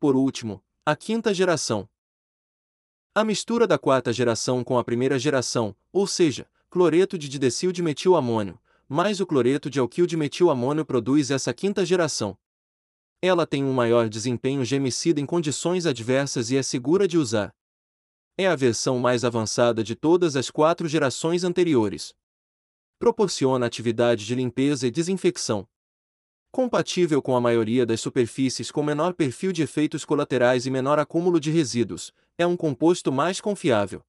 Por 0.00 0.16
último, 0.16 0.64
a 0.86 0.96
quinta 0.96 1.34
geração. 1.34 1.86
A 3.14 3.24
mistura 3.24 3.66
da 3.66 3.78
quarta 3.78 4.10
geração 4.10 4.64
com 4.64 4.78
a 4.78 4.84
primeira 4.84 5.18
geração, 5.18 5.76
ou 5.92 6.06
seja, 6.06 6.48
cloreto 6.70 7.18
de 7.18 7.28
didecil 7.28 7.72
de 7.72 7.82
metilamônio, 7.82 8.58
mais 8.88 9.20
o 9.20 9.26
cloreto 9.26 9.68
de 9.68 9.78
alquil 9.78 10.06
de 10.06 10.16
metilamônio 10.16 10.84
produz 10.84 11.30
essa 11.30 11.52
quinta 11.52 11.84
geração. 11.84 12.36
Ela 13.26 13.46
tem 13.46 13.64
um 13.64 13.72
maior 13.72 14.06
desempenho 14.06 14.62
gemicida 14.66 15.18
em 15.18 15.24
condições 15.24 15.86
adversas 15.86 16.50
e 16.50 16.58
é 16.58 16.62
segura 16.62 17.08
de 17.08 17.16
usar. 17.16 17.54
É 18.36 18.46
a 18.46 18.54
versão 18.54 18.98
mais 18.98 19.24
avançada 19.24 19.82
de 19.82 19.96
todas 19.96 20.36
as 20.36 20.50
quatro 20.50 20.86
gerações 20.86 21.42
anteriores. 21.42 22.14
Proporciona 22.98 23.64
atividade 23.64 24.26
de 24.26 24.34
limpeza 24.34 24.86
e 24.86 24.90
desinfecção. 24.90 25.66
Compatível 26.52 27.22
com 27.22 27.34
a 27.34 27.40
maioria 27.40 27.86
das 27.86 27.98
superfícies 27.98 28.70
com 28.70 28.82
menor 28.82 29.14
perfil 29.14 29.52
de 29.52 29.62
efeitos 29.62 30.04
colaterais 30.04 30.66
e 30.66 30.70
menor 30.70 30.98
acúmulo 30.98 31.40
de 31.40 31.50
resíduos, 31.50 32.12
é 32.36 32.46
um 32.46 32.58
composto 32.58 33.10
mais 33.10 33.40
confiável. 33.40 34.04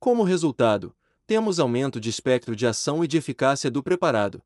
Como 0.00 0.22
resultado, 0.22 0.96
temos 1.26 1.60
aumento 1.60 2.00
de 2.00 2.08
espectro 2.08 2.56
de 2.56 2.66
ação 2.66 3.04
e 3.04 3.06
de 3.06 3.18
eficácia 3.18 3.70
do 3.70 3.82
preparado. 3.82 4.42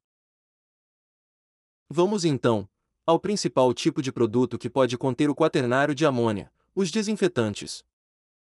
Vamos 1.88 2.24
então, 2.24 2.68
ao 3.06 3.18
principal 3.18 3.72
tipo 3.74 4.00
de 4.02 4.12
produto 4.12 4.58
que 4.58 4.70
pode 4.70 4.96
conter 4.96 5.28
o 5.30 5.34
quaternário 5.34 5.94
de 5.94 6.06
amônia, 6.06 6.52
os 6.74 6.90
desinfetantes. 6.90 7.84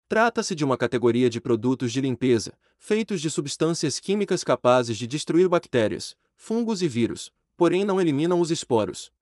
Trata-se 0.08 0.54
de 0.54 0.64
uma 0.64 0.76
categoria 0.76 1.30
de 1.30 1.40
produtos 1.40 1.92
de 1.92 2.00
limpeza, 2.00 2.58
feitos 2.78 3.20
de 3.20 3.30
substâncias 3.30 4.00
químicas 4.00 4.42
capazes 4.42 4.98
de 4.98 5.06
destruir 5.06 5.48
bactérias, 5.48 6.16
fungos 6.34 6.82
e 6.82 6.88
vírus, 6.88 7.32
porém 7.56 7.84
não 7.84 8.00
eliminam 8.00 8.40
os 8.40 8.50
esporos. 8.50 9.12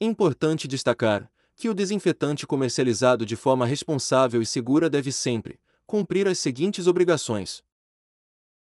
Importante 0.00 0.68
destacar 0.68 1.30
que 1.56 1.68
o 1.68 1.74
desinfetante 1.74 2.46
comercializado 2.46 3.24
de 3.24 3.36
forma 3.36 3.66
responsável 3.66 4.42
e 4.42 4.46
segura 4.46 4.90
deve 4.90 5.10
sempre 5.10 5.58
cumprir 5.86 6.28
as 6.28 6.38
seguintes 6.38 6.86
obrigações: 6.86 7.62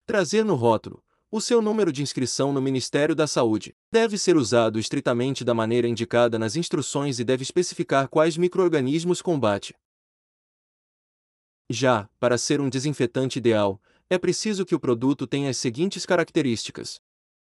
trazer 0.05 0.43
no 0.43 0.55
rótulo 0.55 1.03
o 1.35 1.41
seu 1.41 1.63
número 1.63 1.91
de 1.91 2.03
inscrição 2.03 2.53
no 2.53 2.61
Ministério 2.61 3.15
da 3.15 3.25
Saúde 3.25 3.75
deve 3.91 4.19
ser 4.19 4.37
usado 4.37 4.77
estritamente 4.77 5.43
da 5.43 5.51
maneira 5.51 5.87
indicada 5.87 6.37
nas 6.37 6.55
instruções 6.55 7.17
e 7.17 7.23
deve 7.23 7.41
especificar 7.41 8.07
quais 8.07 8.37
microorganismos 8.37 9.19
combate. 9.19 9.73
Já, 11.67 12.07
para 12.19 12.37
ser 12.37 12.61
um 12.61 12.69
desinfetante 12.69 13.39
ideal, 13.39 13.81
é 14.11 14.19
preciso 14.19 14.63
que 14.63 14.75
o 14.75 14.79
produto 14.79 15.25
tenha 15.25 15.49
as 15.49 15.57
seguintes 15.57 16.05
características: 16.05 17.01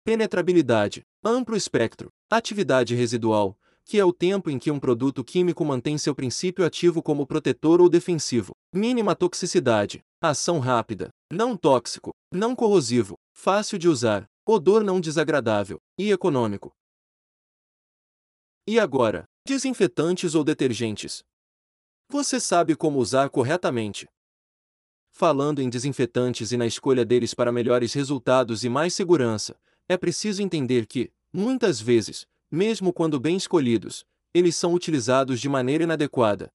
penetrabilidade, 0.05 1.07
amplo 1.25 1.57
espectro, 1.57 2.13
atividade 2.29 2.95
residual, 2.95 3.59
que 3.91 3.99
é 3.99 4.05
o 4.05 4.13
tempo 4.13 4.49
em 4.49 4.57
que 4.57 4.71
um 4.71 4.79
produto 4.79 5.25
químico 5.25 5.65
mantém 5.65 5.99
seu 5.99 6.15
princípio 6.15 6.65
ativo 6.65 7.03
como 7.03 7.27
protetor 7.27 7.81
ou 7.81 7.89
defensivo, 7.89 8.53
mínima 8.73 9.17
toxicidade, 9.17 10.01
ação 10.23 10.61
rápida, 10.61 11.09
não 11.29 11.57
tóxico, 11.57 12.13
não 12.33 12.55
corrosivo, 12.55 13.17
fácil 13.37 13.81
de 13.81 13.89
usar, 13.89 14.27
odor 14.47 14.85
não 14.85 15.01
desagradável. 15.01 15.81
E 15.99 16.13
econômico. 16.13 16.71
E 18.65 18.79
agora, 18.79 19.25
desinfetantes 19.45 20.37
ou 20.37 20.45
detergentes? 20.45 21.25
Você 22.09 22.39
sabe 22.39 22.77
como 22.77 23.01
usar 23.01 23.29
corretamente. 23.29 24.07
Falando 25.11 25.61
em 25.61 25.69
desinfetantes 25.69 26.53
e 26.53 26.57
na 26.57 26.65
escolha 26.65 27.05
deles 27.05 27.35
para 27.35 27.51
melhores 27.51 27.93
resultados 27.93 28.63
e 28.63 28.69
mais 28.69 28.95
segurança, 28.95 29.57
é 29.89 29.97
preciso 29.97 30.41
entender 30.41 30.87
que, 30.87 31.11
muitas 31.33 31.81
vezes, 31.81 32.25
mesmo 32.51 32.93
quando 32.93 33.21
bem 33.21 33.37
escolhidos, 33.37 34.05
eles 34.35 34.57
são 34.57 34.75
utilizados 34.75 35.41
de 35.41 35.49
maneira 35.49 35.85
inadequada. 35.85 36.53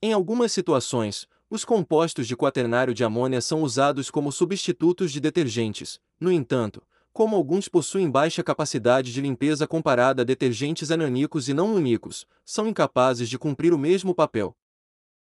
Em 0.00 0.12
algumas 0.12 0.52
situações, 0.52 1.26
os 1.50 1.64
compostos 1.64 2.28
de 2.28 2.36
quaternário 2.36 2.94
de 2.94 3.02
amônia 3.02 3.40
são 3.40 3.62
usados 3.62 4.10
como 4.10 4.30
substitutos 4.30 5.10
de 5.10 5.18
detergentes, 5.18 6.00
no 6.20 6.30
entanto, 6.30 6.86
como 7.12 7.34
alguns 7.34 7.68
possuem 7.68 8.08
baixa 8.08 8.44
capacidade 8.44 9.12
de 9.12 9.20
limpeza 9.20 9.66
comparada 9.66 10.22
a 10.22 10.24
detergentes 10.24 10.90
aniônicos 10.90 11.48
e 11.48 11.54
não 11.54 11.74
únicos, 11.74 12.26
são 12.44 12.68
incapazes 12.68 13.28
de 13.28 13.36
cumprir 13.36 13.72
o 13.74 13.78
mesmo 13.78 14.14
papel. 14.14 14.56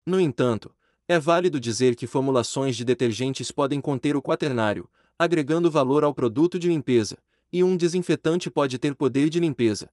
No 0.04 0.18
entanto, 0.18 0.74
é 1.06 1.18
válido 1.18 1.60
dizer 1.60 1.94
que 1.94 2.06
formulações 2.06 2.76
de 2.76 2.84
detergentes 2.84 3.52
podem 3.52 3.80
conter 3.80 4.16
o 4.16 4.22
quaternário, 4.22 4.90
agregando 5.16 5.70
valor 5.70 6.02
ao 6.02 6.12
produto 6.12 6.58
de 6.58 6.66
limpeza, 6.66 7.18
e 7.52 7.62
um 7.62 7.76
desinfetante 7.76 8.50
pode 8.50 8.78
ter 8.78 8.94
poder 8.94 9.28
de 9.28 9.40
limpeza. 9.40 9.90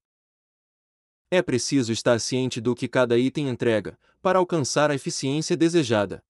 É 1.31 1.41
preciso 1.41 1.91
estar 1.91 2.19
ciente 2.19 2.61
do 2.61 2.75
que 2.75 2.87
cada 2.87 3.17
item 3.17 3.49
entrega, 3.49 3.97
para 4.21 4.39
alcançar 4.39 4.91
a 4.91 4.95
eficiência 4.95 5.57
desejada. 5.57 6.23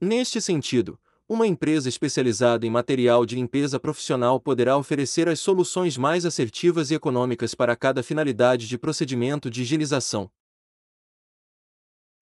Neste 0.00 0.40
sentido, 0.40 1.00
uma 1.28 1.46
empresa 1.46 1.88
especializada 1.88 2.66
em 2.66 2.70
material 2.70 3.26
de 3.26 3.34
limpeza 3.34 3.78
profissional 3.78 4.40
poderá 4.40 4.76
oferecer 4.78 5.28
as 5.28 5.40
soluções 5.40 5.96
mais 5.96 6.24
assertivas 6.24 6.90
e 6.90 6.94
econômicas 6.94 7.54
para 7.54 7.76
cada 7.76 8.02
finalidade 8.02 8.66
de 8.66 8.78
procedimento 8.78 9.50
de 9.50 9.62
higienização. 9.62 10.30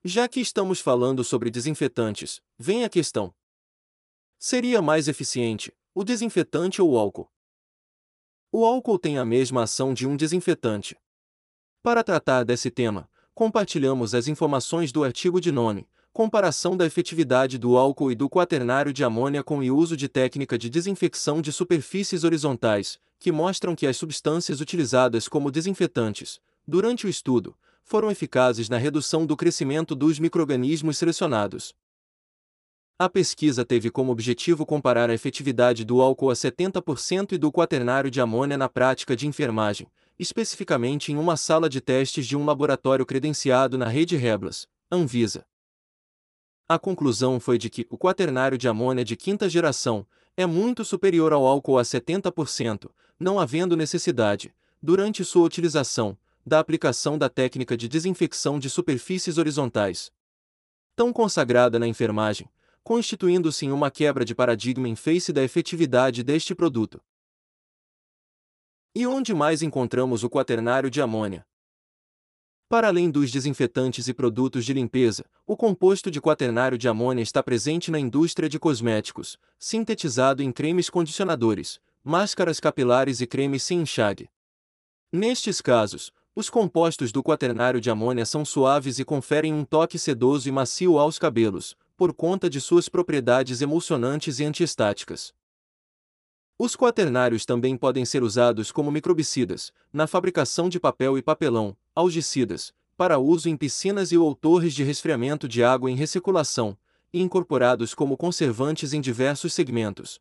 Já 0.04 0.28
que 0.28 0.40
estamos 0.40 0.80
falando 0.80 1.22
sobre 1.22 1.50
desinfetantes, 1.50 2.40
vem 2.58 2.84
a 2.84 2.88
questão: 2.88 3.34
seria 4.38 4.80
mais 4.80 5.08
eficiente 5.08 5.72
o 5.94 6.04
desinfetante 6.04 6.82
ou 6.82 6.92
o 6.92 6.98
álcool? 6.98 7.30
O 8.50 8.64
álcool 8.64 8.98
tem 8.98 9.18
a 9.18 9.24
mesma 9.24 9.64
ação 9.64 9.92
de 9.92 10.06
um 10.06 10.16
desinfetante, 10.16 10.96
para 11.86 12.02
tratar 12.02 12.44
desse 12.44 12.68
tema, 12.68 13.08
compartilhamos 13.32 14.12
as 14.12 14.26
informações 14.26 14.90
do 14.90 15.04
artigo 15.04 15.40
de 15.40 15.52
nome, 15.52 15.86
comparação 16.12 16.76
da 16.76 16.84
efetividade 16.84 17.58
do 17.58 17.76
álcool 17.76 18.10
e 18.10 18.16
do 18.16 18.28
quaternário 18.28 18.92
de 18.92 19.04
amônia 19.04 19.44
com 19.44 19.60
o 19.60 19.76
uso 19.76 19.96
de 19.96 20.08
técnica 20.08 20.58
de 20.58 20.68
desinfecção 20.68 21.40
de 21.40 21.52
superfícies 21.52 22.24
horizontais, 22.24 22.98
que 23.20 23.30
mostram 23.30 23.76
que 23.76 23.86
as 23.86 23.96
substâncias 23.96 24.60
utilizadas 24.60 25.28
como 25.28 25.48
desinfetantes, 25.48 26.40
durante 26.66 27.06
o 27.06 27.08
estudo, 27.08 27.56
foram 27.84 28.10
eficazes 28.10 28.68
na 28.68 28.78
redução 28.78 29.24
do 29.24 29.36
crescimento 29.36 29.94
dos 29.94 30.18
microrganismos 30.18 30.98
selecionados. 30.98 31.72
A 32.98 33.10
pesquisa 33.10 33.62
teve 33.62 33.90
como 33.90 34.10
objetivo 34.10 34.64
comparar 34.64 35.10
a 35.10 35.14
efetividade 35.14 35.84
do 35.84 36.00
álcool 36.00 36.30
a 36.30 36.32
70% 36.32 37.32
e 37.32 37.38
do 37.38 37.52
quaternário 37.52 38.10
de 38.10 38.22
amônia 38.22 38.56
na 38.56 38.70
prática 38.70 39.14
de 39.14 39.26
enfermagem, 39.26 39.86
especificamente 40.18 41.12
em 41.12 41.16
uma 41.18 41.36
sala 41.36 41.68
de 41.68 41.78
testes 41.78 42.26
de 42.26 42.34
um 42.34 42.46
laboratório 42.46 43.04
credenciado 43.04 43.76
na 43.76 43.86
rede 43.86 44.16
Reblas, 44.16 44.66
Anvisa. 44.90 45.44
A 46.66 46.78
conclusão 46.78 47.38
foi 47.38 47.58
de 47.58 47.68
que 47.68 47.86
o 47.90 47.98
quaternário 47.98 48.56
de 48.56 48.66
amônia 48.66 49.04
de 49.04 49.14
quinta 49.14 49.46
geração 49.46 50.06
é 50.34 50.46
muito 50.46 50.82
superior 50.82 51.34
ao 51.34 51.46
álcool 51.46 51.78
a 51.78 51.82
70%, 51.82 52.90
não 53.20 53.38
havendo 53.38 53.76
necessidade, 53.76 54.54
durante 54.82 55.22
sua 55.22 55.44
utilização, 55.44 56.16
da 56.46 56.60
aplicação 56.60 57.18
da 57.18 57.28
técnica 57.28 57.76
de 57.76 57.88
desinfecção 57.88 58.58
de 58.58 58.70
superfícies 58.70 59.36
horizontais. 59.36 60.10
Tão 60.94 61.12
consagrada 61.12 61.78
na 61.78 61.86
enfermagem, 61.86 62.48
constituindo-se 62.86 63.66
em 63.66 63.72
uma 63.72 63.90
quebra 63.90 64.24
de 64.24 64.32
paradigma 64.32 64.88
em 64.88 64.94
face 64.94 65.32
da 65.32 65.42
efetividade 65.42 66.22
deste 66.22 66.54
produto. 66.54 67.02
E 68.94 69.04
onde 69.08 69.34
mais 69.34 69.60
encontramos 69.60 70.22
o 70.22 70.30
quaternário 70.30 70.88
de 70.88 71.02
amônia? 71.02 71.44
Para 72.68 72.86
além 72.86 73.10
dos 73.10 73.32
desinfetantes 73.32 74.06
e 74.06 74.14
produtos 74.14 74.64
de 74.64 74.72
limpeza, 74.72 75.24
o 75.44 75.56
composto 75.56 76.12
de 76.12 76.20
quaternário 76.20 76.78
de 76.78 76.86
amônia 76.86 77.24
está 77.24 77.42
presente 77.42 77.90
na 77.90 77.98
indústria 77.98 78.48
de 78.48 78.56
cosméticos, 78.56 79.36
sintetizado 79.58 80.40
em 80.40 80.52
cremes 80.52 80.88
condicionadores, 80.88 81.80
máscaras 82.04 82.60
capilares 82.60 83.20
e 83.20 83.26
cremes 83.26 83.64
sem 83.64 83.80
enxague. 83.80 84.30
Nestes 85.12 85.60
casos, 85.60 86.12
os 86.36 86.48
compostos 86.48 87.10
do 87.10 87.20
quaternário 87.20 87.80
de 87.80 87.90
amônia 87.90 88.24
são 88.24 88.44
suaves 88.44 89.00
e 89.00 89.04
conferem 89.04 89.52
um 89.52 89.64
toque 89.64 89.98
sedoso 89.98 90.48
e 90.48 90.52
macio 90.52 91.00
aos 91.00 91.18
cabelos, 91.18 91.74
por 91.96 92.12
conta 92.12 92.50
de 92.50 92.60
suas 92.60 92.88
propriedades 92.88 93.62
emulsionantes 93.62 94.38
e 94.38 94.44
antiestáticas. 94.44 95.34
Os 96.58 96.74
quaternários 96.76 97.44
também 97.44 97.76
podem 97.76 98.04
ser 98.04 98.22
usados 98.22 98.72
como 98.72 98.90
microbicidas, 98.90 99.72
na 99.92 100.06
fabricação 100.06 100.68
de 100.68 100.80
papel 100.80 101.18
e 101.18 101.22
papelão, 101.22 101.76
algicidas, 101.94 102.72
para 102.96 103.18
uso 103.18 103.48
em 103.48 103.56
piscinas 103.56 104.10
e 104.10 104.16
ou 104.16 104.34
torres 104.34 104.74
de 104.74 104.82
resfriamento 104.82 105.46
de 105.46 105.62
água 105.62 105.90
em 105.90 105.94
recirculação, 105.94 106.76
e 107.12 107.20
incorporados 107.20 107.94
como 107.94 108.16
conservantes 108.16 108.92
em 108.92 109.00
diversos 109.00 109.52
segmentos. 109.52 110.20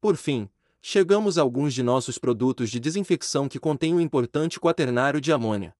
Por 0.00 0.16
fim, 0.16 0.48
chegamos 0.80 1.38
a 1.38 1.42
alguns 1.42 1.74
de 1.74 1.82
nossos 1.82 2.18
produtos 2.18 2.70
de 2.70 2.80
desinfecção 2.80 3.48
que 3.48 3.60
contêm 3.60 3.94
um 3.94 4.00
importante 4.00 4.58
quaternário 4.58 5.20
de 5.20 5.32
amônia. 5.32 5.76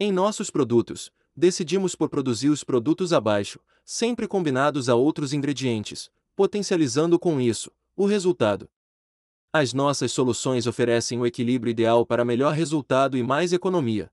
Em 0.00 0.10
nossos 0.10 0.50
produtos, 0.50 1.12
decidimos 1.36 1.94
por 1.94 2.08
produzir 2.08 2.48
os 2.48 2.62
produtos 2.62 3.12
abaixo, 3.12 3.60
sempre 3.84 4.28
combinados 4.28 4.88
a 4.88 4.94
outros 4.94 5.32
ingredientes, 5.32 6.10
potencializando 6.36 7.18
com 7.18 7.40
isso 7.40 7.70
o 7.96 8.06
resultado. 8.06 8.70
As 9.52 9.74
nossas 9.74 10.12
soluções 10.12 10.66
oferecem 10.66 11.18
o 11.18 11.26
equilíbrio 11.26 11.70
ideal 11.70 12.06
para 12.06 12.24
melhor 12.24 12.54
resultado 12.54 13.18
e 13.18 13.22
mais 13.22 13.52
economia. 13.52 14.10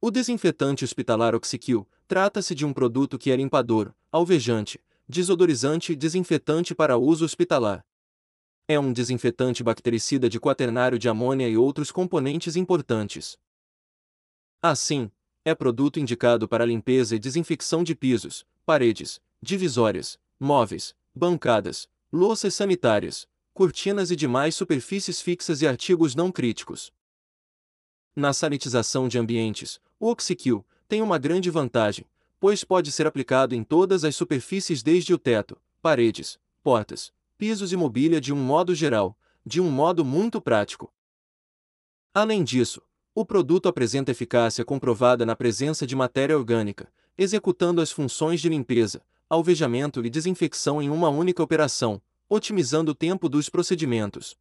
O 0.00 0.10
desinfetante 0.10 0.84
hospitalar 0.84 1.34
Oxykill 1.34 1.86
trata-se 2.08 2.54
de 2.54 2.64
um 2.64 2.72
produto 2.72 3.18
que 3.18 3.30
é 3.30 3.36
limpador, 3.36 3.94
alvejante, 4.10 4.82
desodorizante 5.08 5.92
e 5.92 5.96
desinfetante 5.96 6.74
para 6.74 6.96
uso 6.96 7.24
hospitalar. 7.24 7.84
É 8.66 8.78
um 8.78 8.92
desinfetante 8.92 9.62
bactericida 9.62 10.28
de 10.28 10.40
quaternário 10.40 10.98
de 10.98 11.08
amônia 11.08 11.48
e 11.48 11.56
outros 11.56 11.92
componentes 11.92 12.56
importantes. 12.56 13.36
Assim, 14.62 15.10
é 15.42 15.54
produto 15.54 15.98
indicado 15.98 16.46
para 16.46 16.66
limpeza 16.66 17.16
e 17.16 17.18
desinfecção 17.18 17.82
de 17.82 17.94
pisos, 17.94 18.46
paredes, 18.66 19.18
divisórias, 19.40 20.18
móveis, 20.38 20.94
bancadas, 21.14 21.88
louças 22.12 22.54
sanitárias, 22.54 23.26
cortinas 23.54 24.10
e 24.10 24.16
demais 24.16 24.54
superfícies 24.54 25.22
fixas 25.22 25.62
e 25.62 25.66
artigos 25.66 26.14
não 26.14 26.30
críticos. 26.30 26.92
Na 28.14 28.34
sanitização 28.34 29.08
de 29.08 29.18
ambientes, 29.18 29.80
o 29.98 30.10
Oxykill 30.10 30.66
tem 30.86 31.00
uma 31.00 31.16
grande 31.16 31.48
vantagem, 31.48 32.04
pois 32.38 32.62
pode 32.62 32.92
ser 32.92 33.06
aplicado 33.06 33.54
em 33.54 33.64
todas 33.64 34.04
as 34.04 34.14
superfícies 34.14 34.82
desde 34.82 35.14
o 35.14 35.18
teto, 35.18 35.58
paredes, 35.80 36.38
portas, 36.62 37.14
pisos 37.38 37.72
e 37.72 37.76
mobília 37.76 38.20
de 38.20 38.30
um 38.30 38.36
modo 38.36 38.74
geral, 38.74 39.18
de 39.44 39.58
um 39.58 39.70
modo 39.70 40.04
muito 40.04 40.38
prático. 40.38 40.92
Além 42.12 42.44
disso, 42.44 42.82
o 43.14 43.24
produto 43.24 43.68
apresenta 43.68 44.12
eficácia 44.12 44.64
comprovada 44.64 45.26
na 45.26 45.34
presença 45.34 45.86
de 45.86 45.96
matéria 45.96 46.36
orgânica, 46.36 46.92
executando 47.18 47.80
as 47.80 47.90
funções 47.90 48.40
de 48.40 48.48
limpeza, 48.48 49.02
alvejamento 49.28 50.04
e 50.04 50.10
desinfecção 50.10 50.80
em 50.80 50.88
uma 50.90 51.08
única 51.08 51.42
operação, 51.42 52.00
otimizando 52.28 52.92
o 52.92 52.94
tempo 52.94 53.28
dos 53.28 53.48
procedimentos. 53.48 54.36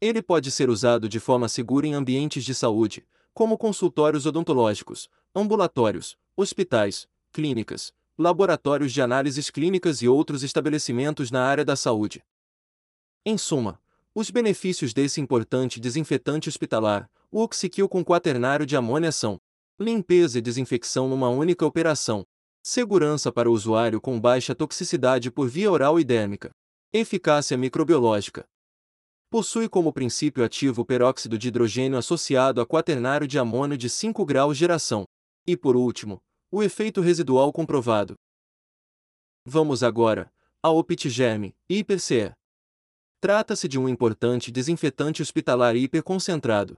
Ele 0.00 0.22
pode 0.22 0.50
ser 0.50 0.70
usado 0.70 1.08
de 1.08 1.20
forma 1.20 1.48
segura 1.48 1.86
em 1.86 1.94
ambientes 1.94 2.44
de 2.44 2.54
saúde, 2.54 3.06
como 3.34 3.58
consultórios 3.58 4.26
odontológicos, 4.26 5.10
ambulatórios, 5.34 6.16
hospitais, 6.36 7.08
clínicas, 7.32 7.92
laboratórios 8.16 8.92
de 8.92 9.02
análises 9.02 9.50
clínicas 9.50 10.02
e 10.02 10.08
outros 10.08 10.42
estabelecimentos 10.42 11.30
na 11.30 11.44
área 11.44 11.64
da 11.64 11.76
saúde. 11.76 12.24
Em 13.24 13.36
suma, 13.36 13.80
os 14.14 14.30
benefícios 14.30 14.92
desse 14.92 15.20
importante 15.20 15.78
desinfetante 15.78 16.48
hospitalar, 16.48 17.10
o 17.32 17.48
com 17.88 18.04
quaternário 18.04 18.66
de 18.66 18.76
amônia 18.76 19.12
são 19.12 19.38
limpeza 19.78 20.38
e 20.38 20.42
desinfecção 20.42 21.08
numa 21.08 21.28
única 21.28 21.64
operação, 21.64 22.26
Segurança 22.62 23.32
para 23.32 23.48
o 23.48 23.54
usuário 23.54 24.00
com 24.00 24.20
baixa 24.20 24.54
toxicidade 24.54 25.30
por 25.30 25.48
via 25.48 25.70
oral 25.70 25.98
e 25.98 26.04
dérmica. 26.04 26.50
Eficácia 26.92 27.56
microbiológica. 27.56 28.44
Possui 29.30 29.66
como 29.66 29.92
princípio 29.92 30.44
ativo 30.44 30.84
peróxido 30.84 31.38
de 31.38 31.48
hidrogênio 31.48 31.96
associado 31.96 32.60
a 32.60 32.66
quaternário 32.66 33.26
de 33.26 33.38
amônio 33.38 33.78
de 33.78 33.88
5 33.88 34.26
graus 34.26 34.58
geração. 34.58 35.04
E 35.46 35.56
por 35.56 35.74
último, 35.74 36.20
o 36.50 36.62
efeito 36.62 37.00
residual 37.00 37.50
comprovado. 37.50 38.14
Vamos 39.46 39.82
agora 39.82 40.30
ao 40.62 40.76
Optigerme, 40.76 41.54
HiperCE. 41.70 42.32
Trata-se 43.22 43.66
de 43.68 43.78
um 43.78 43.88
importante 43.88 44.50
desinfetante 44.50 45.22
hospitalar 45.22 45.76
hiperconcentrado. 45.76 46.76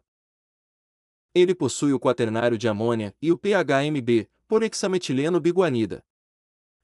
Ele 1.34 1.54
possui 1.54 1.92
o 1.92 2.00
quaternário 2.00 2.58
de 2.58 2.68
amônia 2.68 3.14
e 3.20 3.32
o 3.32 3.38
PHMB, 3.38 4.28
por 4.46 4.62
hexametileno 4.62 5.40
biguanida. 5.40 6.04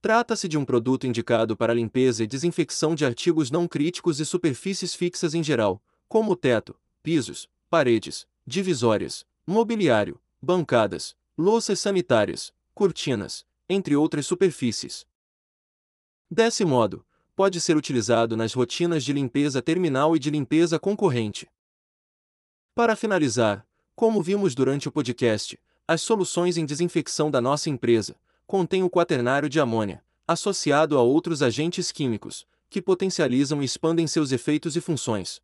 Trata-se 0.01 0.49
de 0.49 0.57
um 0.57 0.65
produto 0.65 1.07
indicado 1.07 1.57
para 1.57 1.75
limpeza 1.75 2.25
e 2.25 2.27
desinfecção 2.27 2.95
de 2.95 3.05
artigos 3.05 3.51
não 3.51 3.69
críticos 3.69 4.21
e 4.21 4.25
superfícies 4.25 4.95
fixas 4.95 5.35
em 5.35 5.43
geral, 5.43 5.83
como 6.09 6.35
teto, 6.35 6.79
pisos, 7.03 7.49
paredes, 7.69 8.27
divisórias, 8.47 9.27
mobiliário, 9.47 10.19
bancadas, 10.41 11.15
louças 11.37 11.81
sanitárias, 11.81 12.55
cortinas, 12.75 13.45
entre 13.69 13.97
outras 13.97 14.27
superfícies. 14.27 15.07
Desse 16.31 16.65
modo, 16.65 17.05
pode 17.37 17.61
ser 17.61 17.77
utilizado 17.77 18.37
nas 18.37 18.55
rotinas 18.55 19.05
de 19.05 19.13
limpeza 19.13 19.61
terminal 19.61 20.17
e 20.17 20.19
de 20.19 20.31
limpeza 20.31 20.79
concorrente. 20.79 21.47
Para 22.75 22.97
finalizar, 22.97 23.68
como 23.99 24.23
vimos 24.23 24.55
durante 24.55 24.89
o 24.89 24.93
podcast, 24.93 25.59
as 25.85 26.01
soluções 26.03 26.57
em 26.57 26.65
desinfecção 26.65 27.33
da 27.33 27.41
nossa 27.41 27.69
empresa 27.69 28.15
contêm 28.47 28.85
o 28.85 28.89
quaternário 28.89 29.49
de 29.49 29.59
amônia, 29.59 30.05
associado 30.25 30.97
a 30.97 31.03
outros 31.03 31.43
agentes 31.43 31.91
químicos, 31.91 32.47
que 32.71 32.81
potencializam 32.81 33.61
e 33.61 33.65
expandem 33.65 34.07
seus 34.07 34.31
efeitos 34.31 34.77
e 34.77 34.81
funções. 34.81 35.43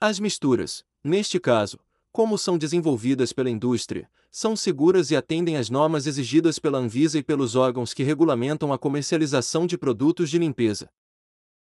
As 0.00 0.18
misturas, 0.18 0.84
neste 1.04 1.38
caso, 1.38 1.78
como 2.10 2.36
são 2.36 2.58
desenvolvidas 2.58 3.32
pela 3.32 3.48
indústria, 3.48 4.10
são 4.28 4.56
seguras 4.56 5.12
e 5.12 5.16
atendem 5.16 5.56
às 5.56 5.70
normas 5.70 6.08
exigidas 6.08 6.58
pela 6.58 6.78
Anvisa 6.78 7.20
e 7.20 7.22
pelos 7.22 7.54
órgãos 7.54 7.94
que 7.94 8.02
regulamentam 8.02 8.72
a 8.72 8.78
comercialização 8.78 9.64
de 9.64 9.78
produtos 9.78 10.28
de 10.28 10.38
limpeza. 10.38 10.90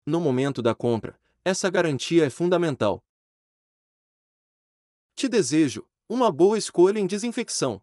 No 0.06 0.20
momento 0.20 0.62
da 0.62 0.76
compra, 0.76 1.18
essa 1.46 1.70
garantia 1.70 2.26
é 2.26 2.30
fundamental. 2.30 3.02
Te 5.16 5.30
desejo 5.30 5.88
uma 6.10 6.30
boa 6.30 6.58
escolha 6.58 7.00
em 7.00 7.08
desinfecção. 7.08 7.82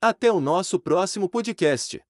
Até 0.00 0.32
o 0.32 0.40
nosso 0.40 0.80
próximo 0.80 1.28
podcast. 1.28 2.02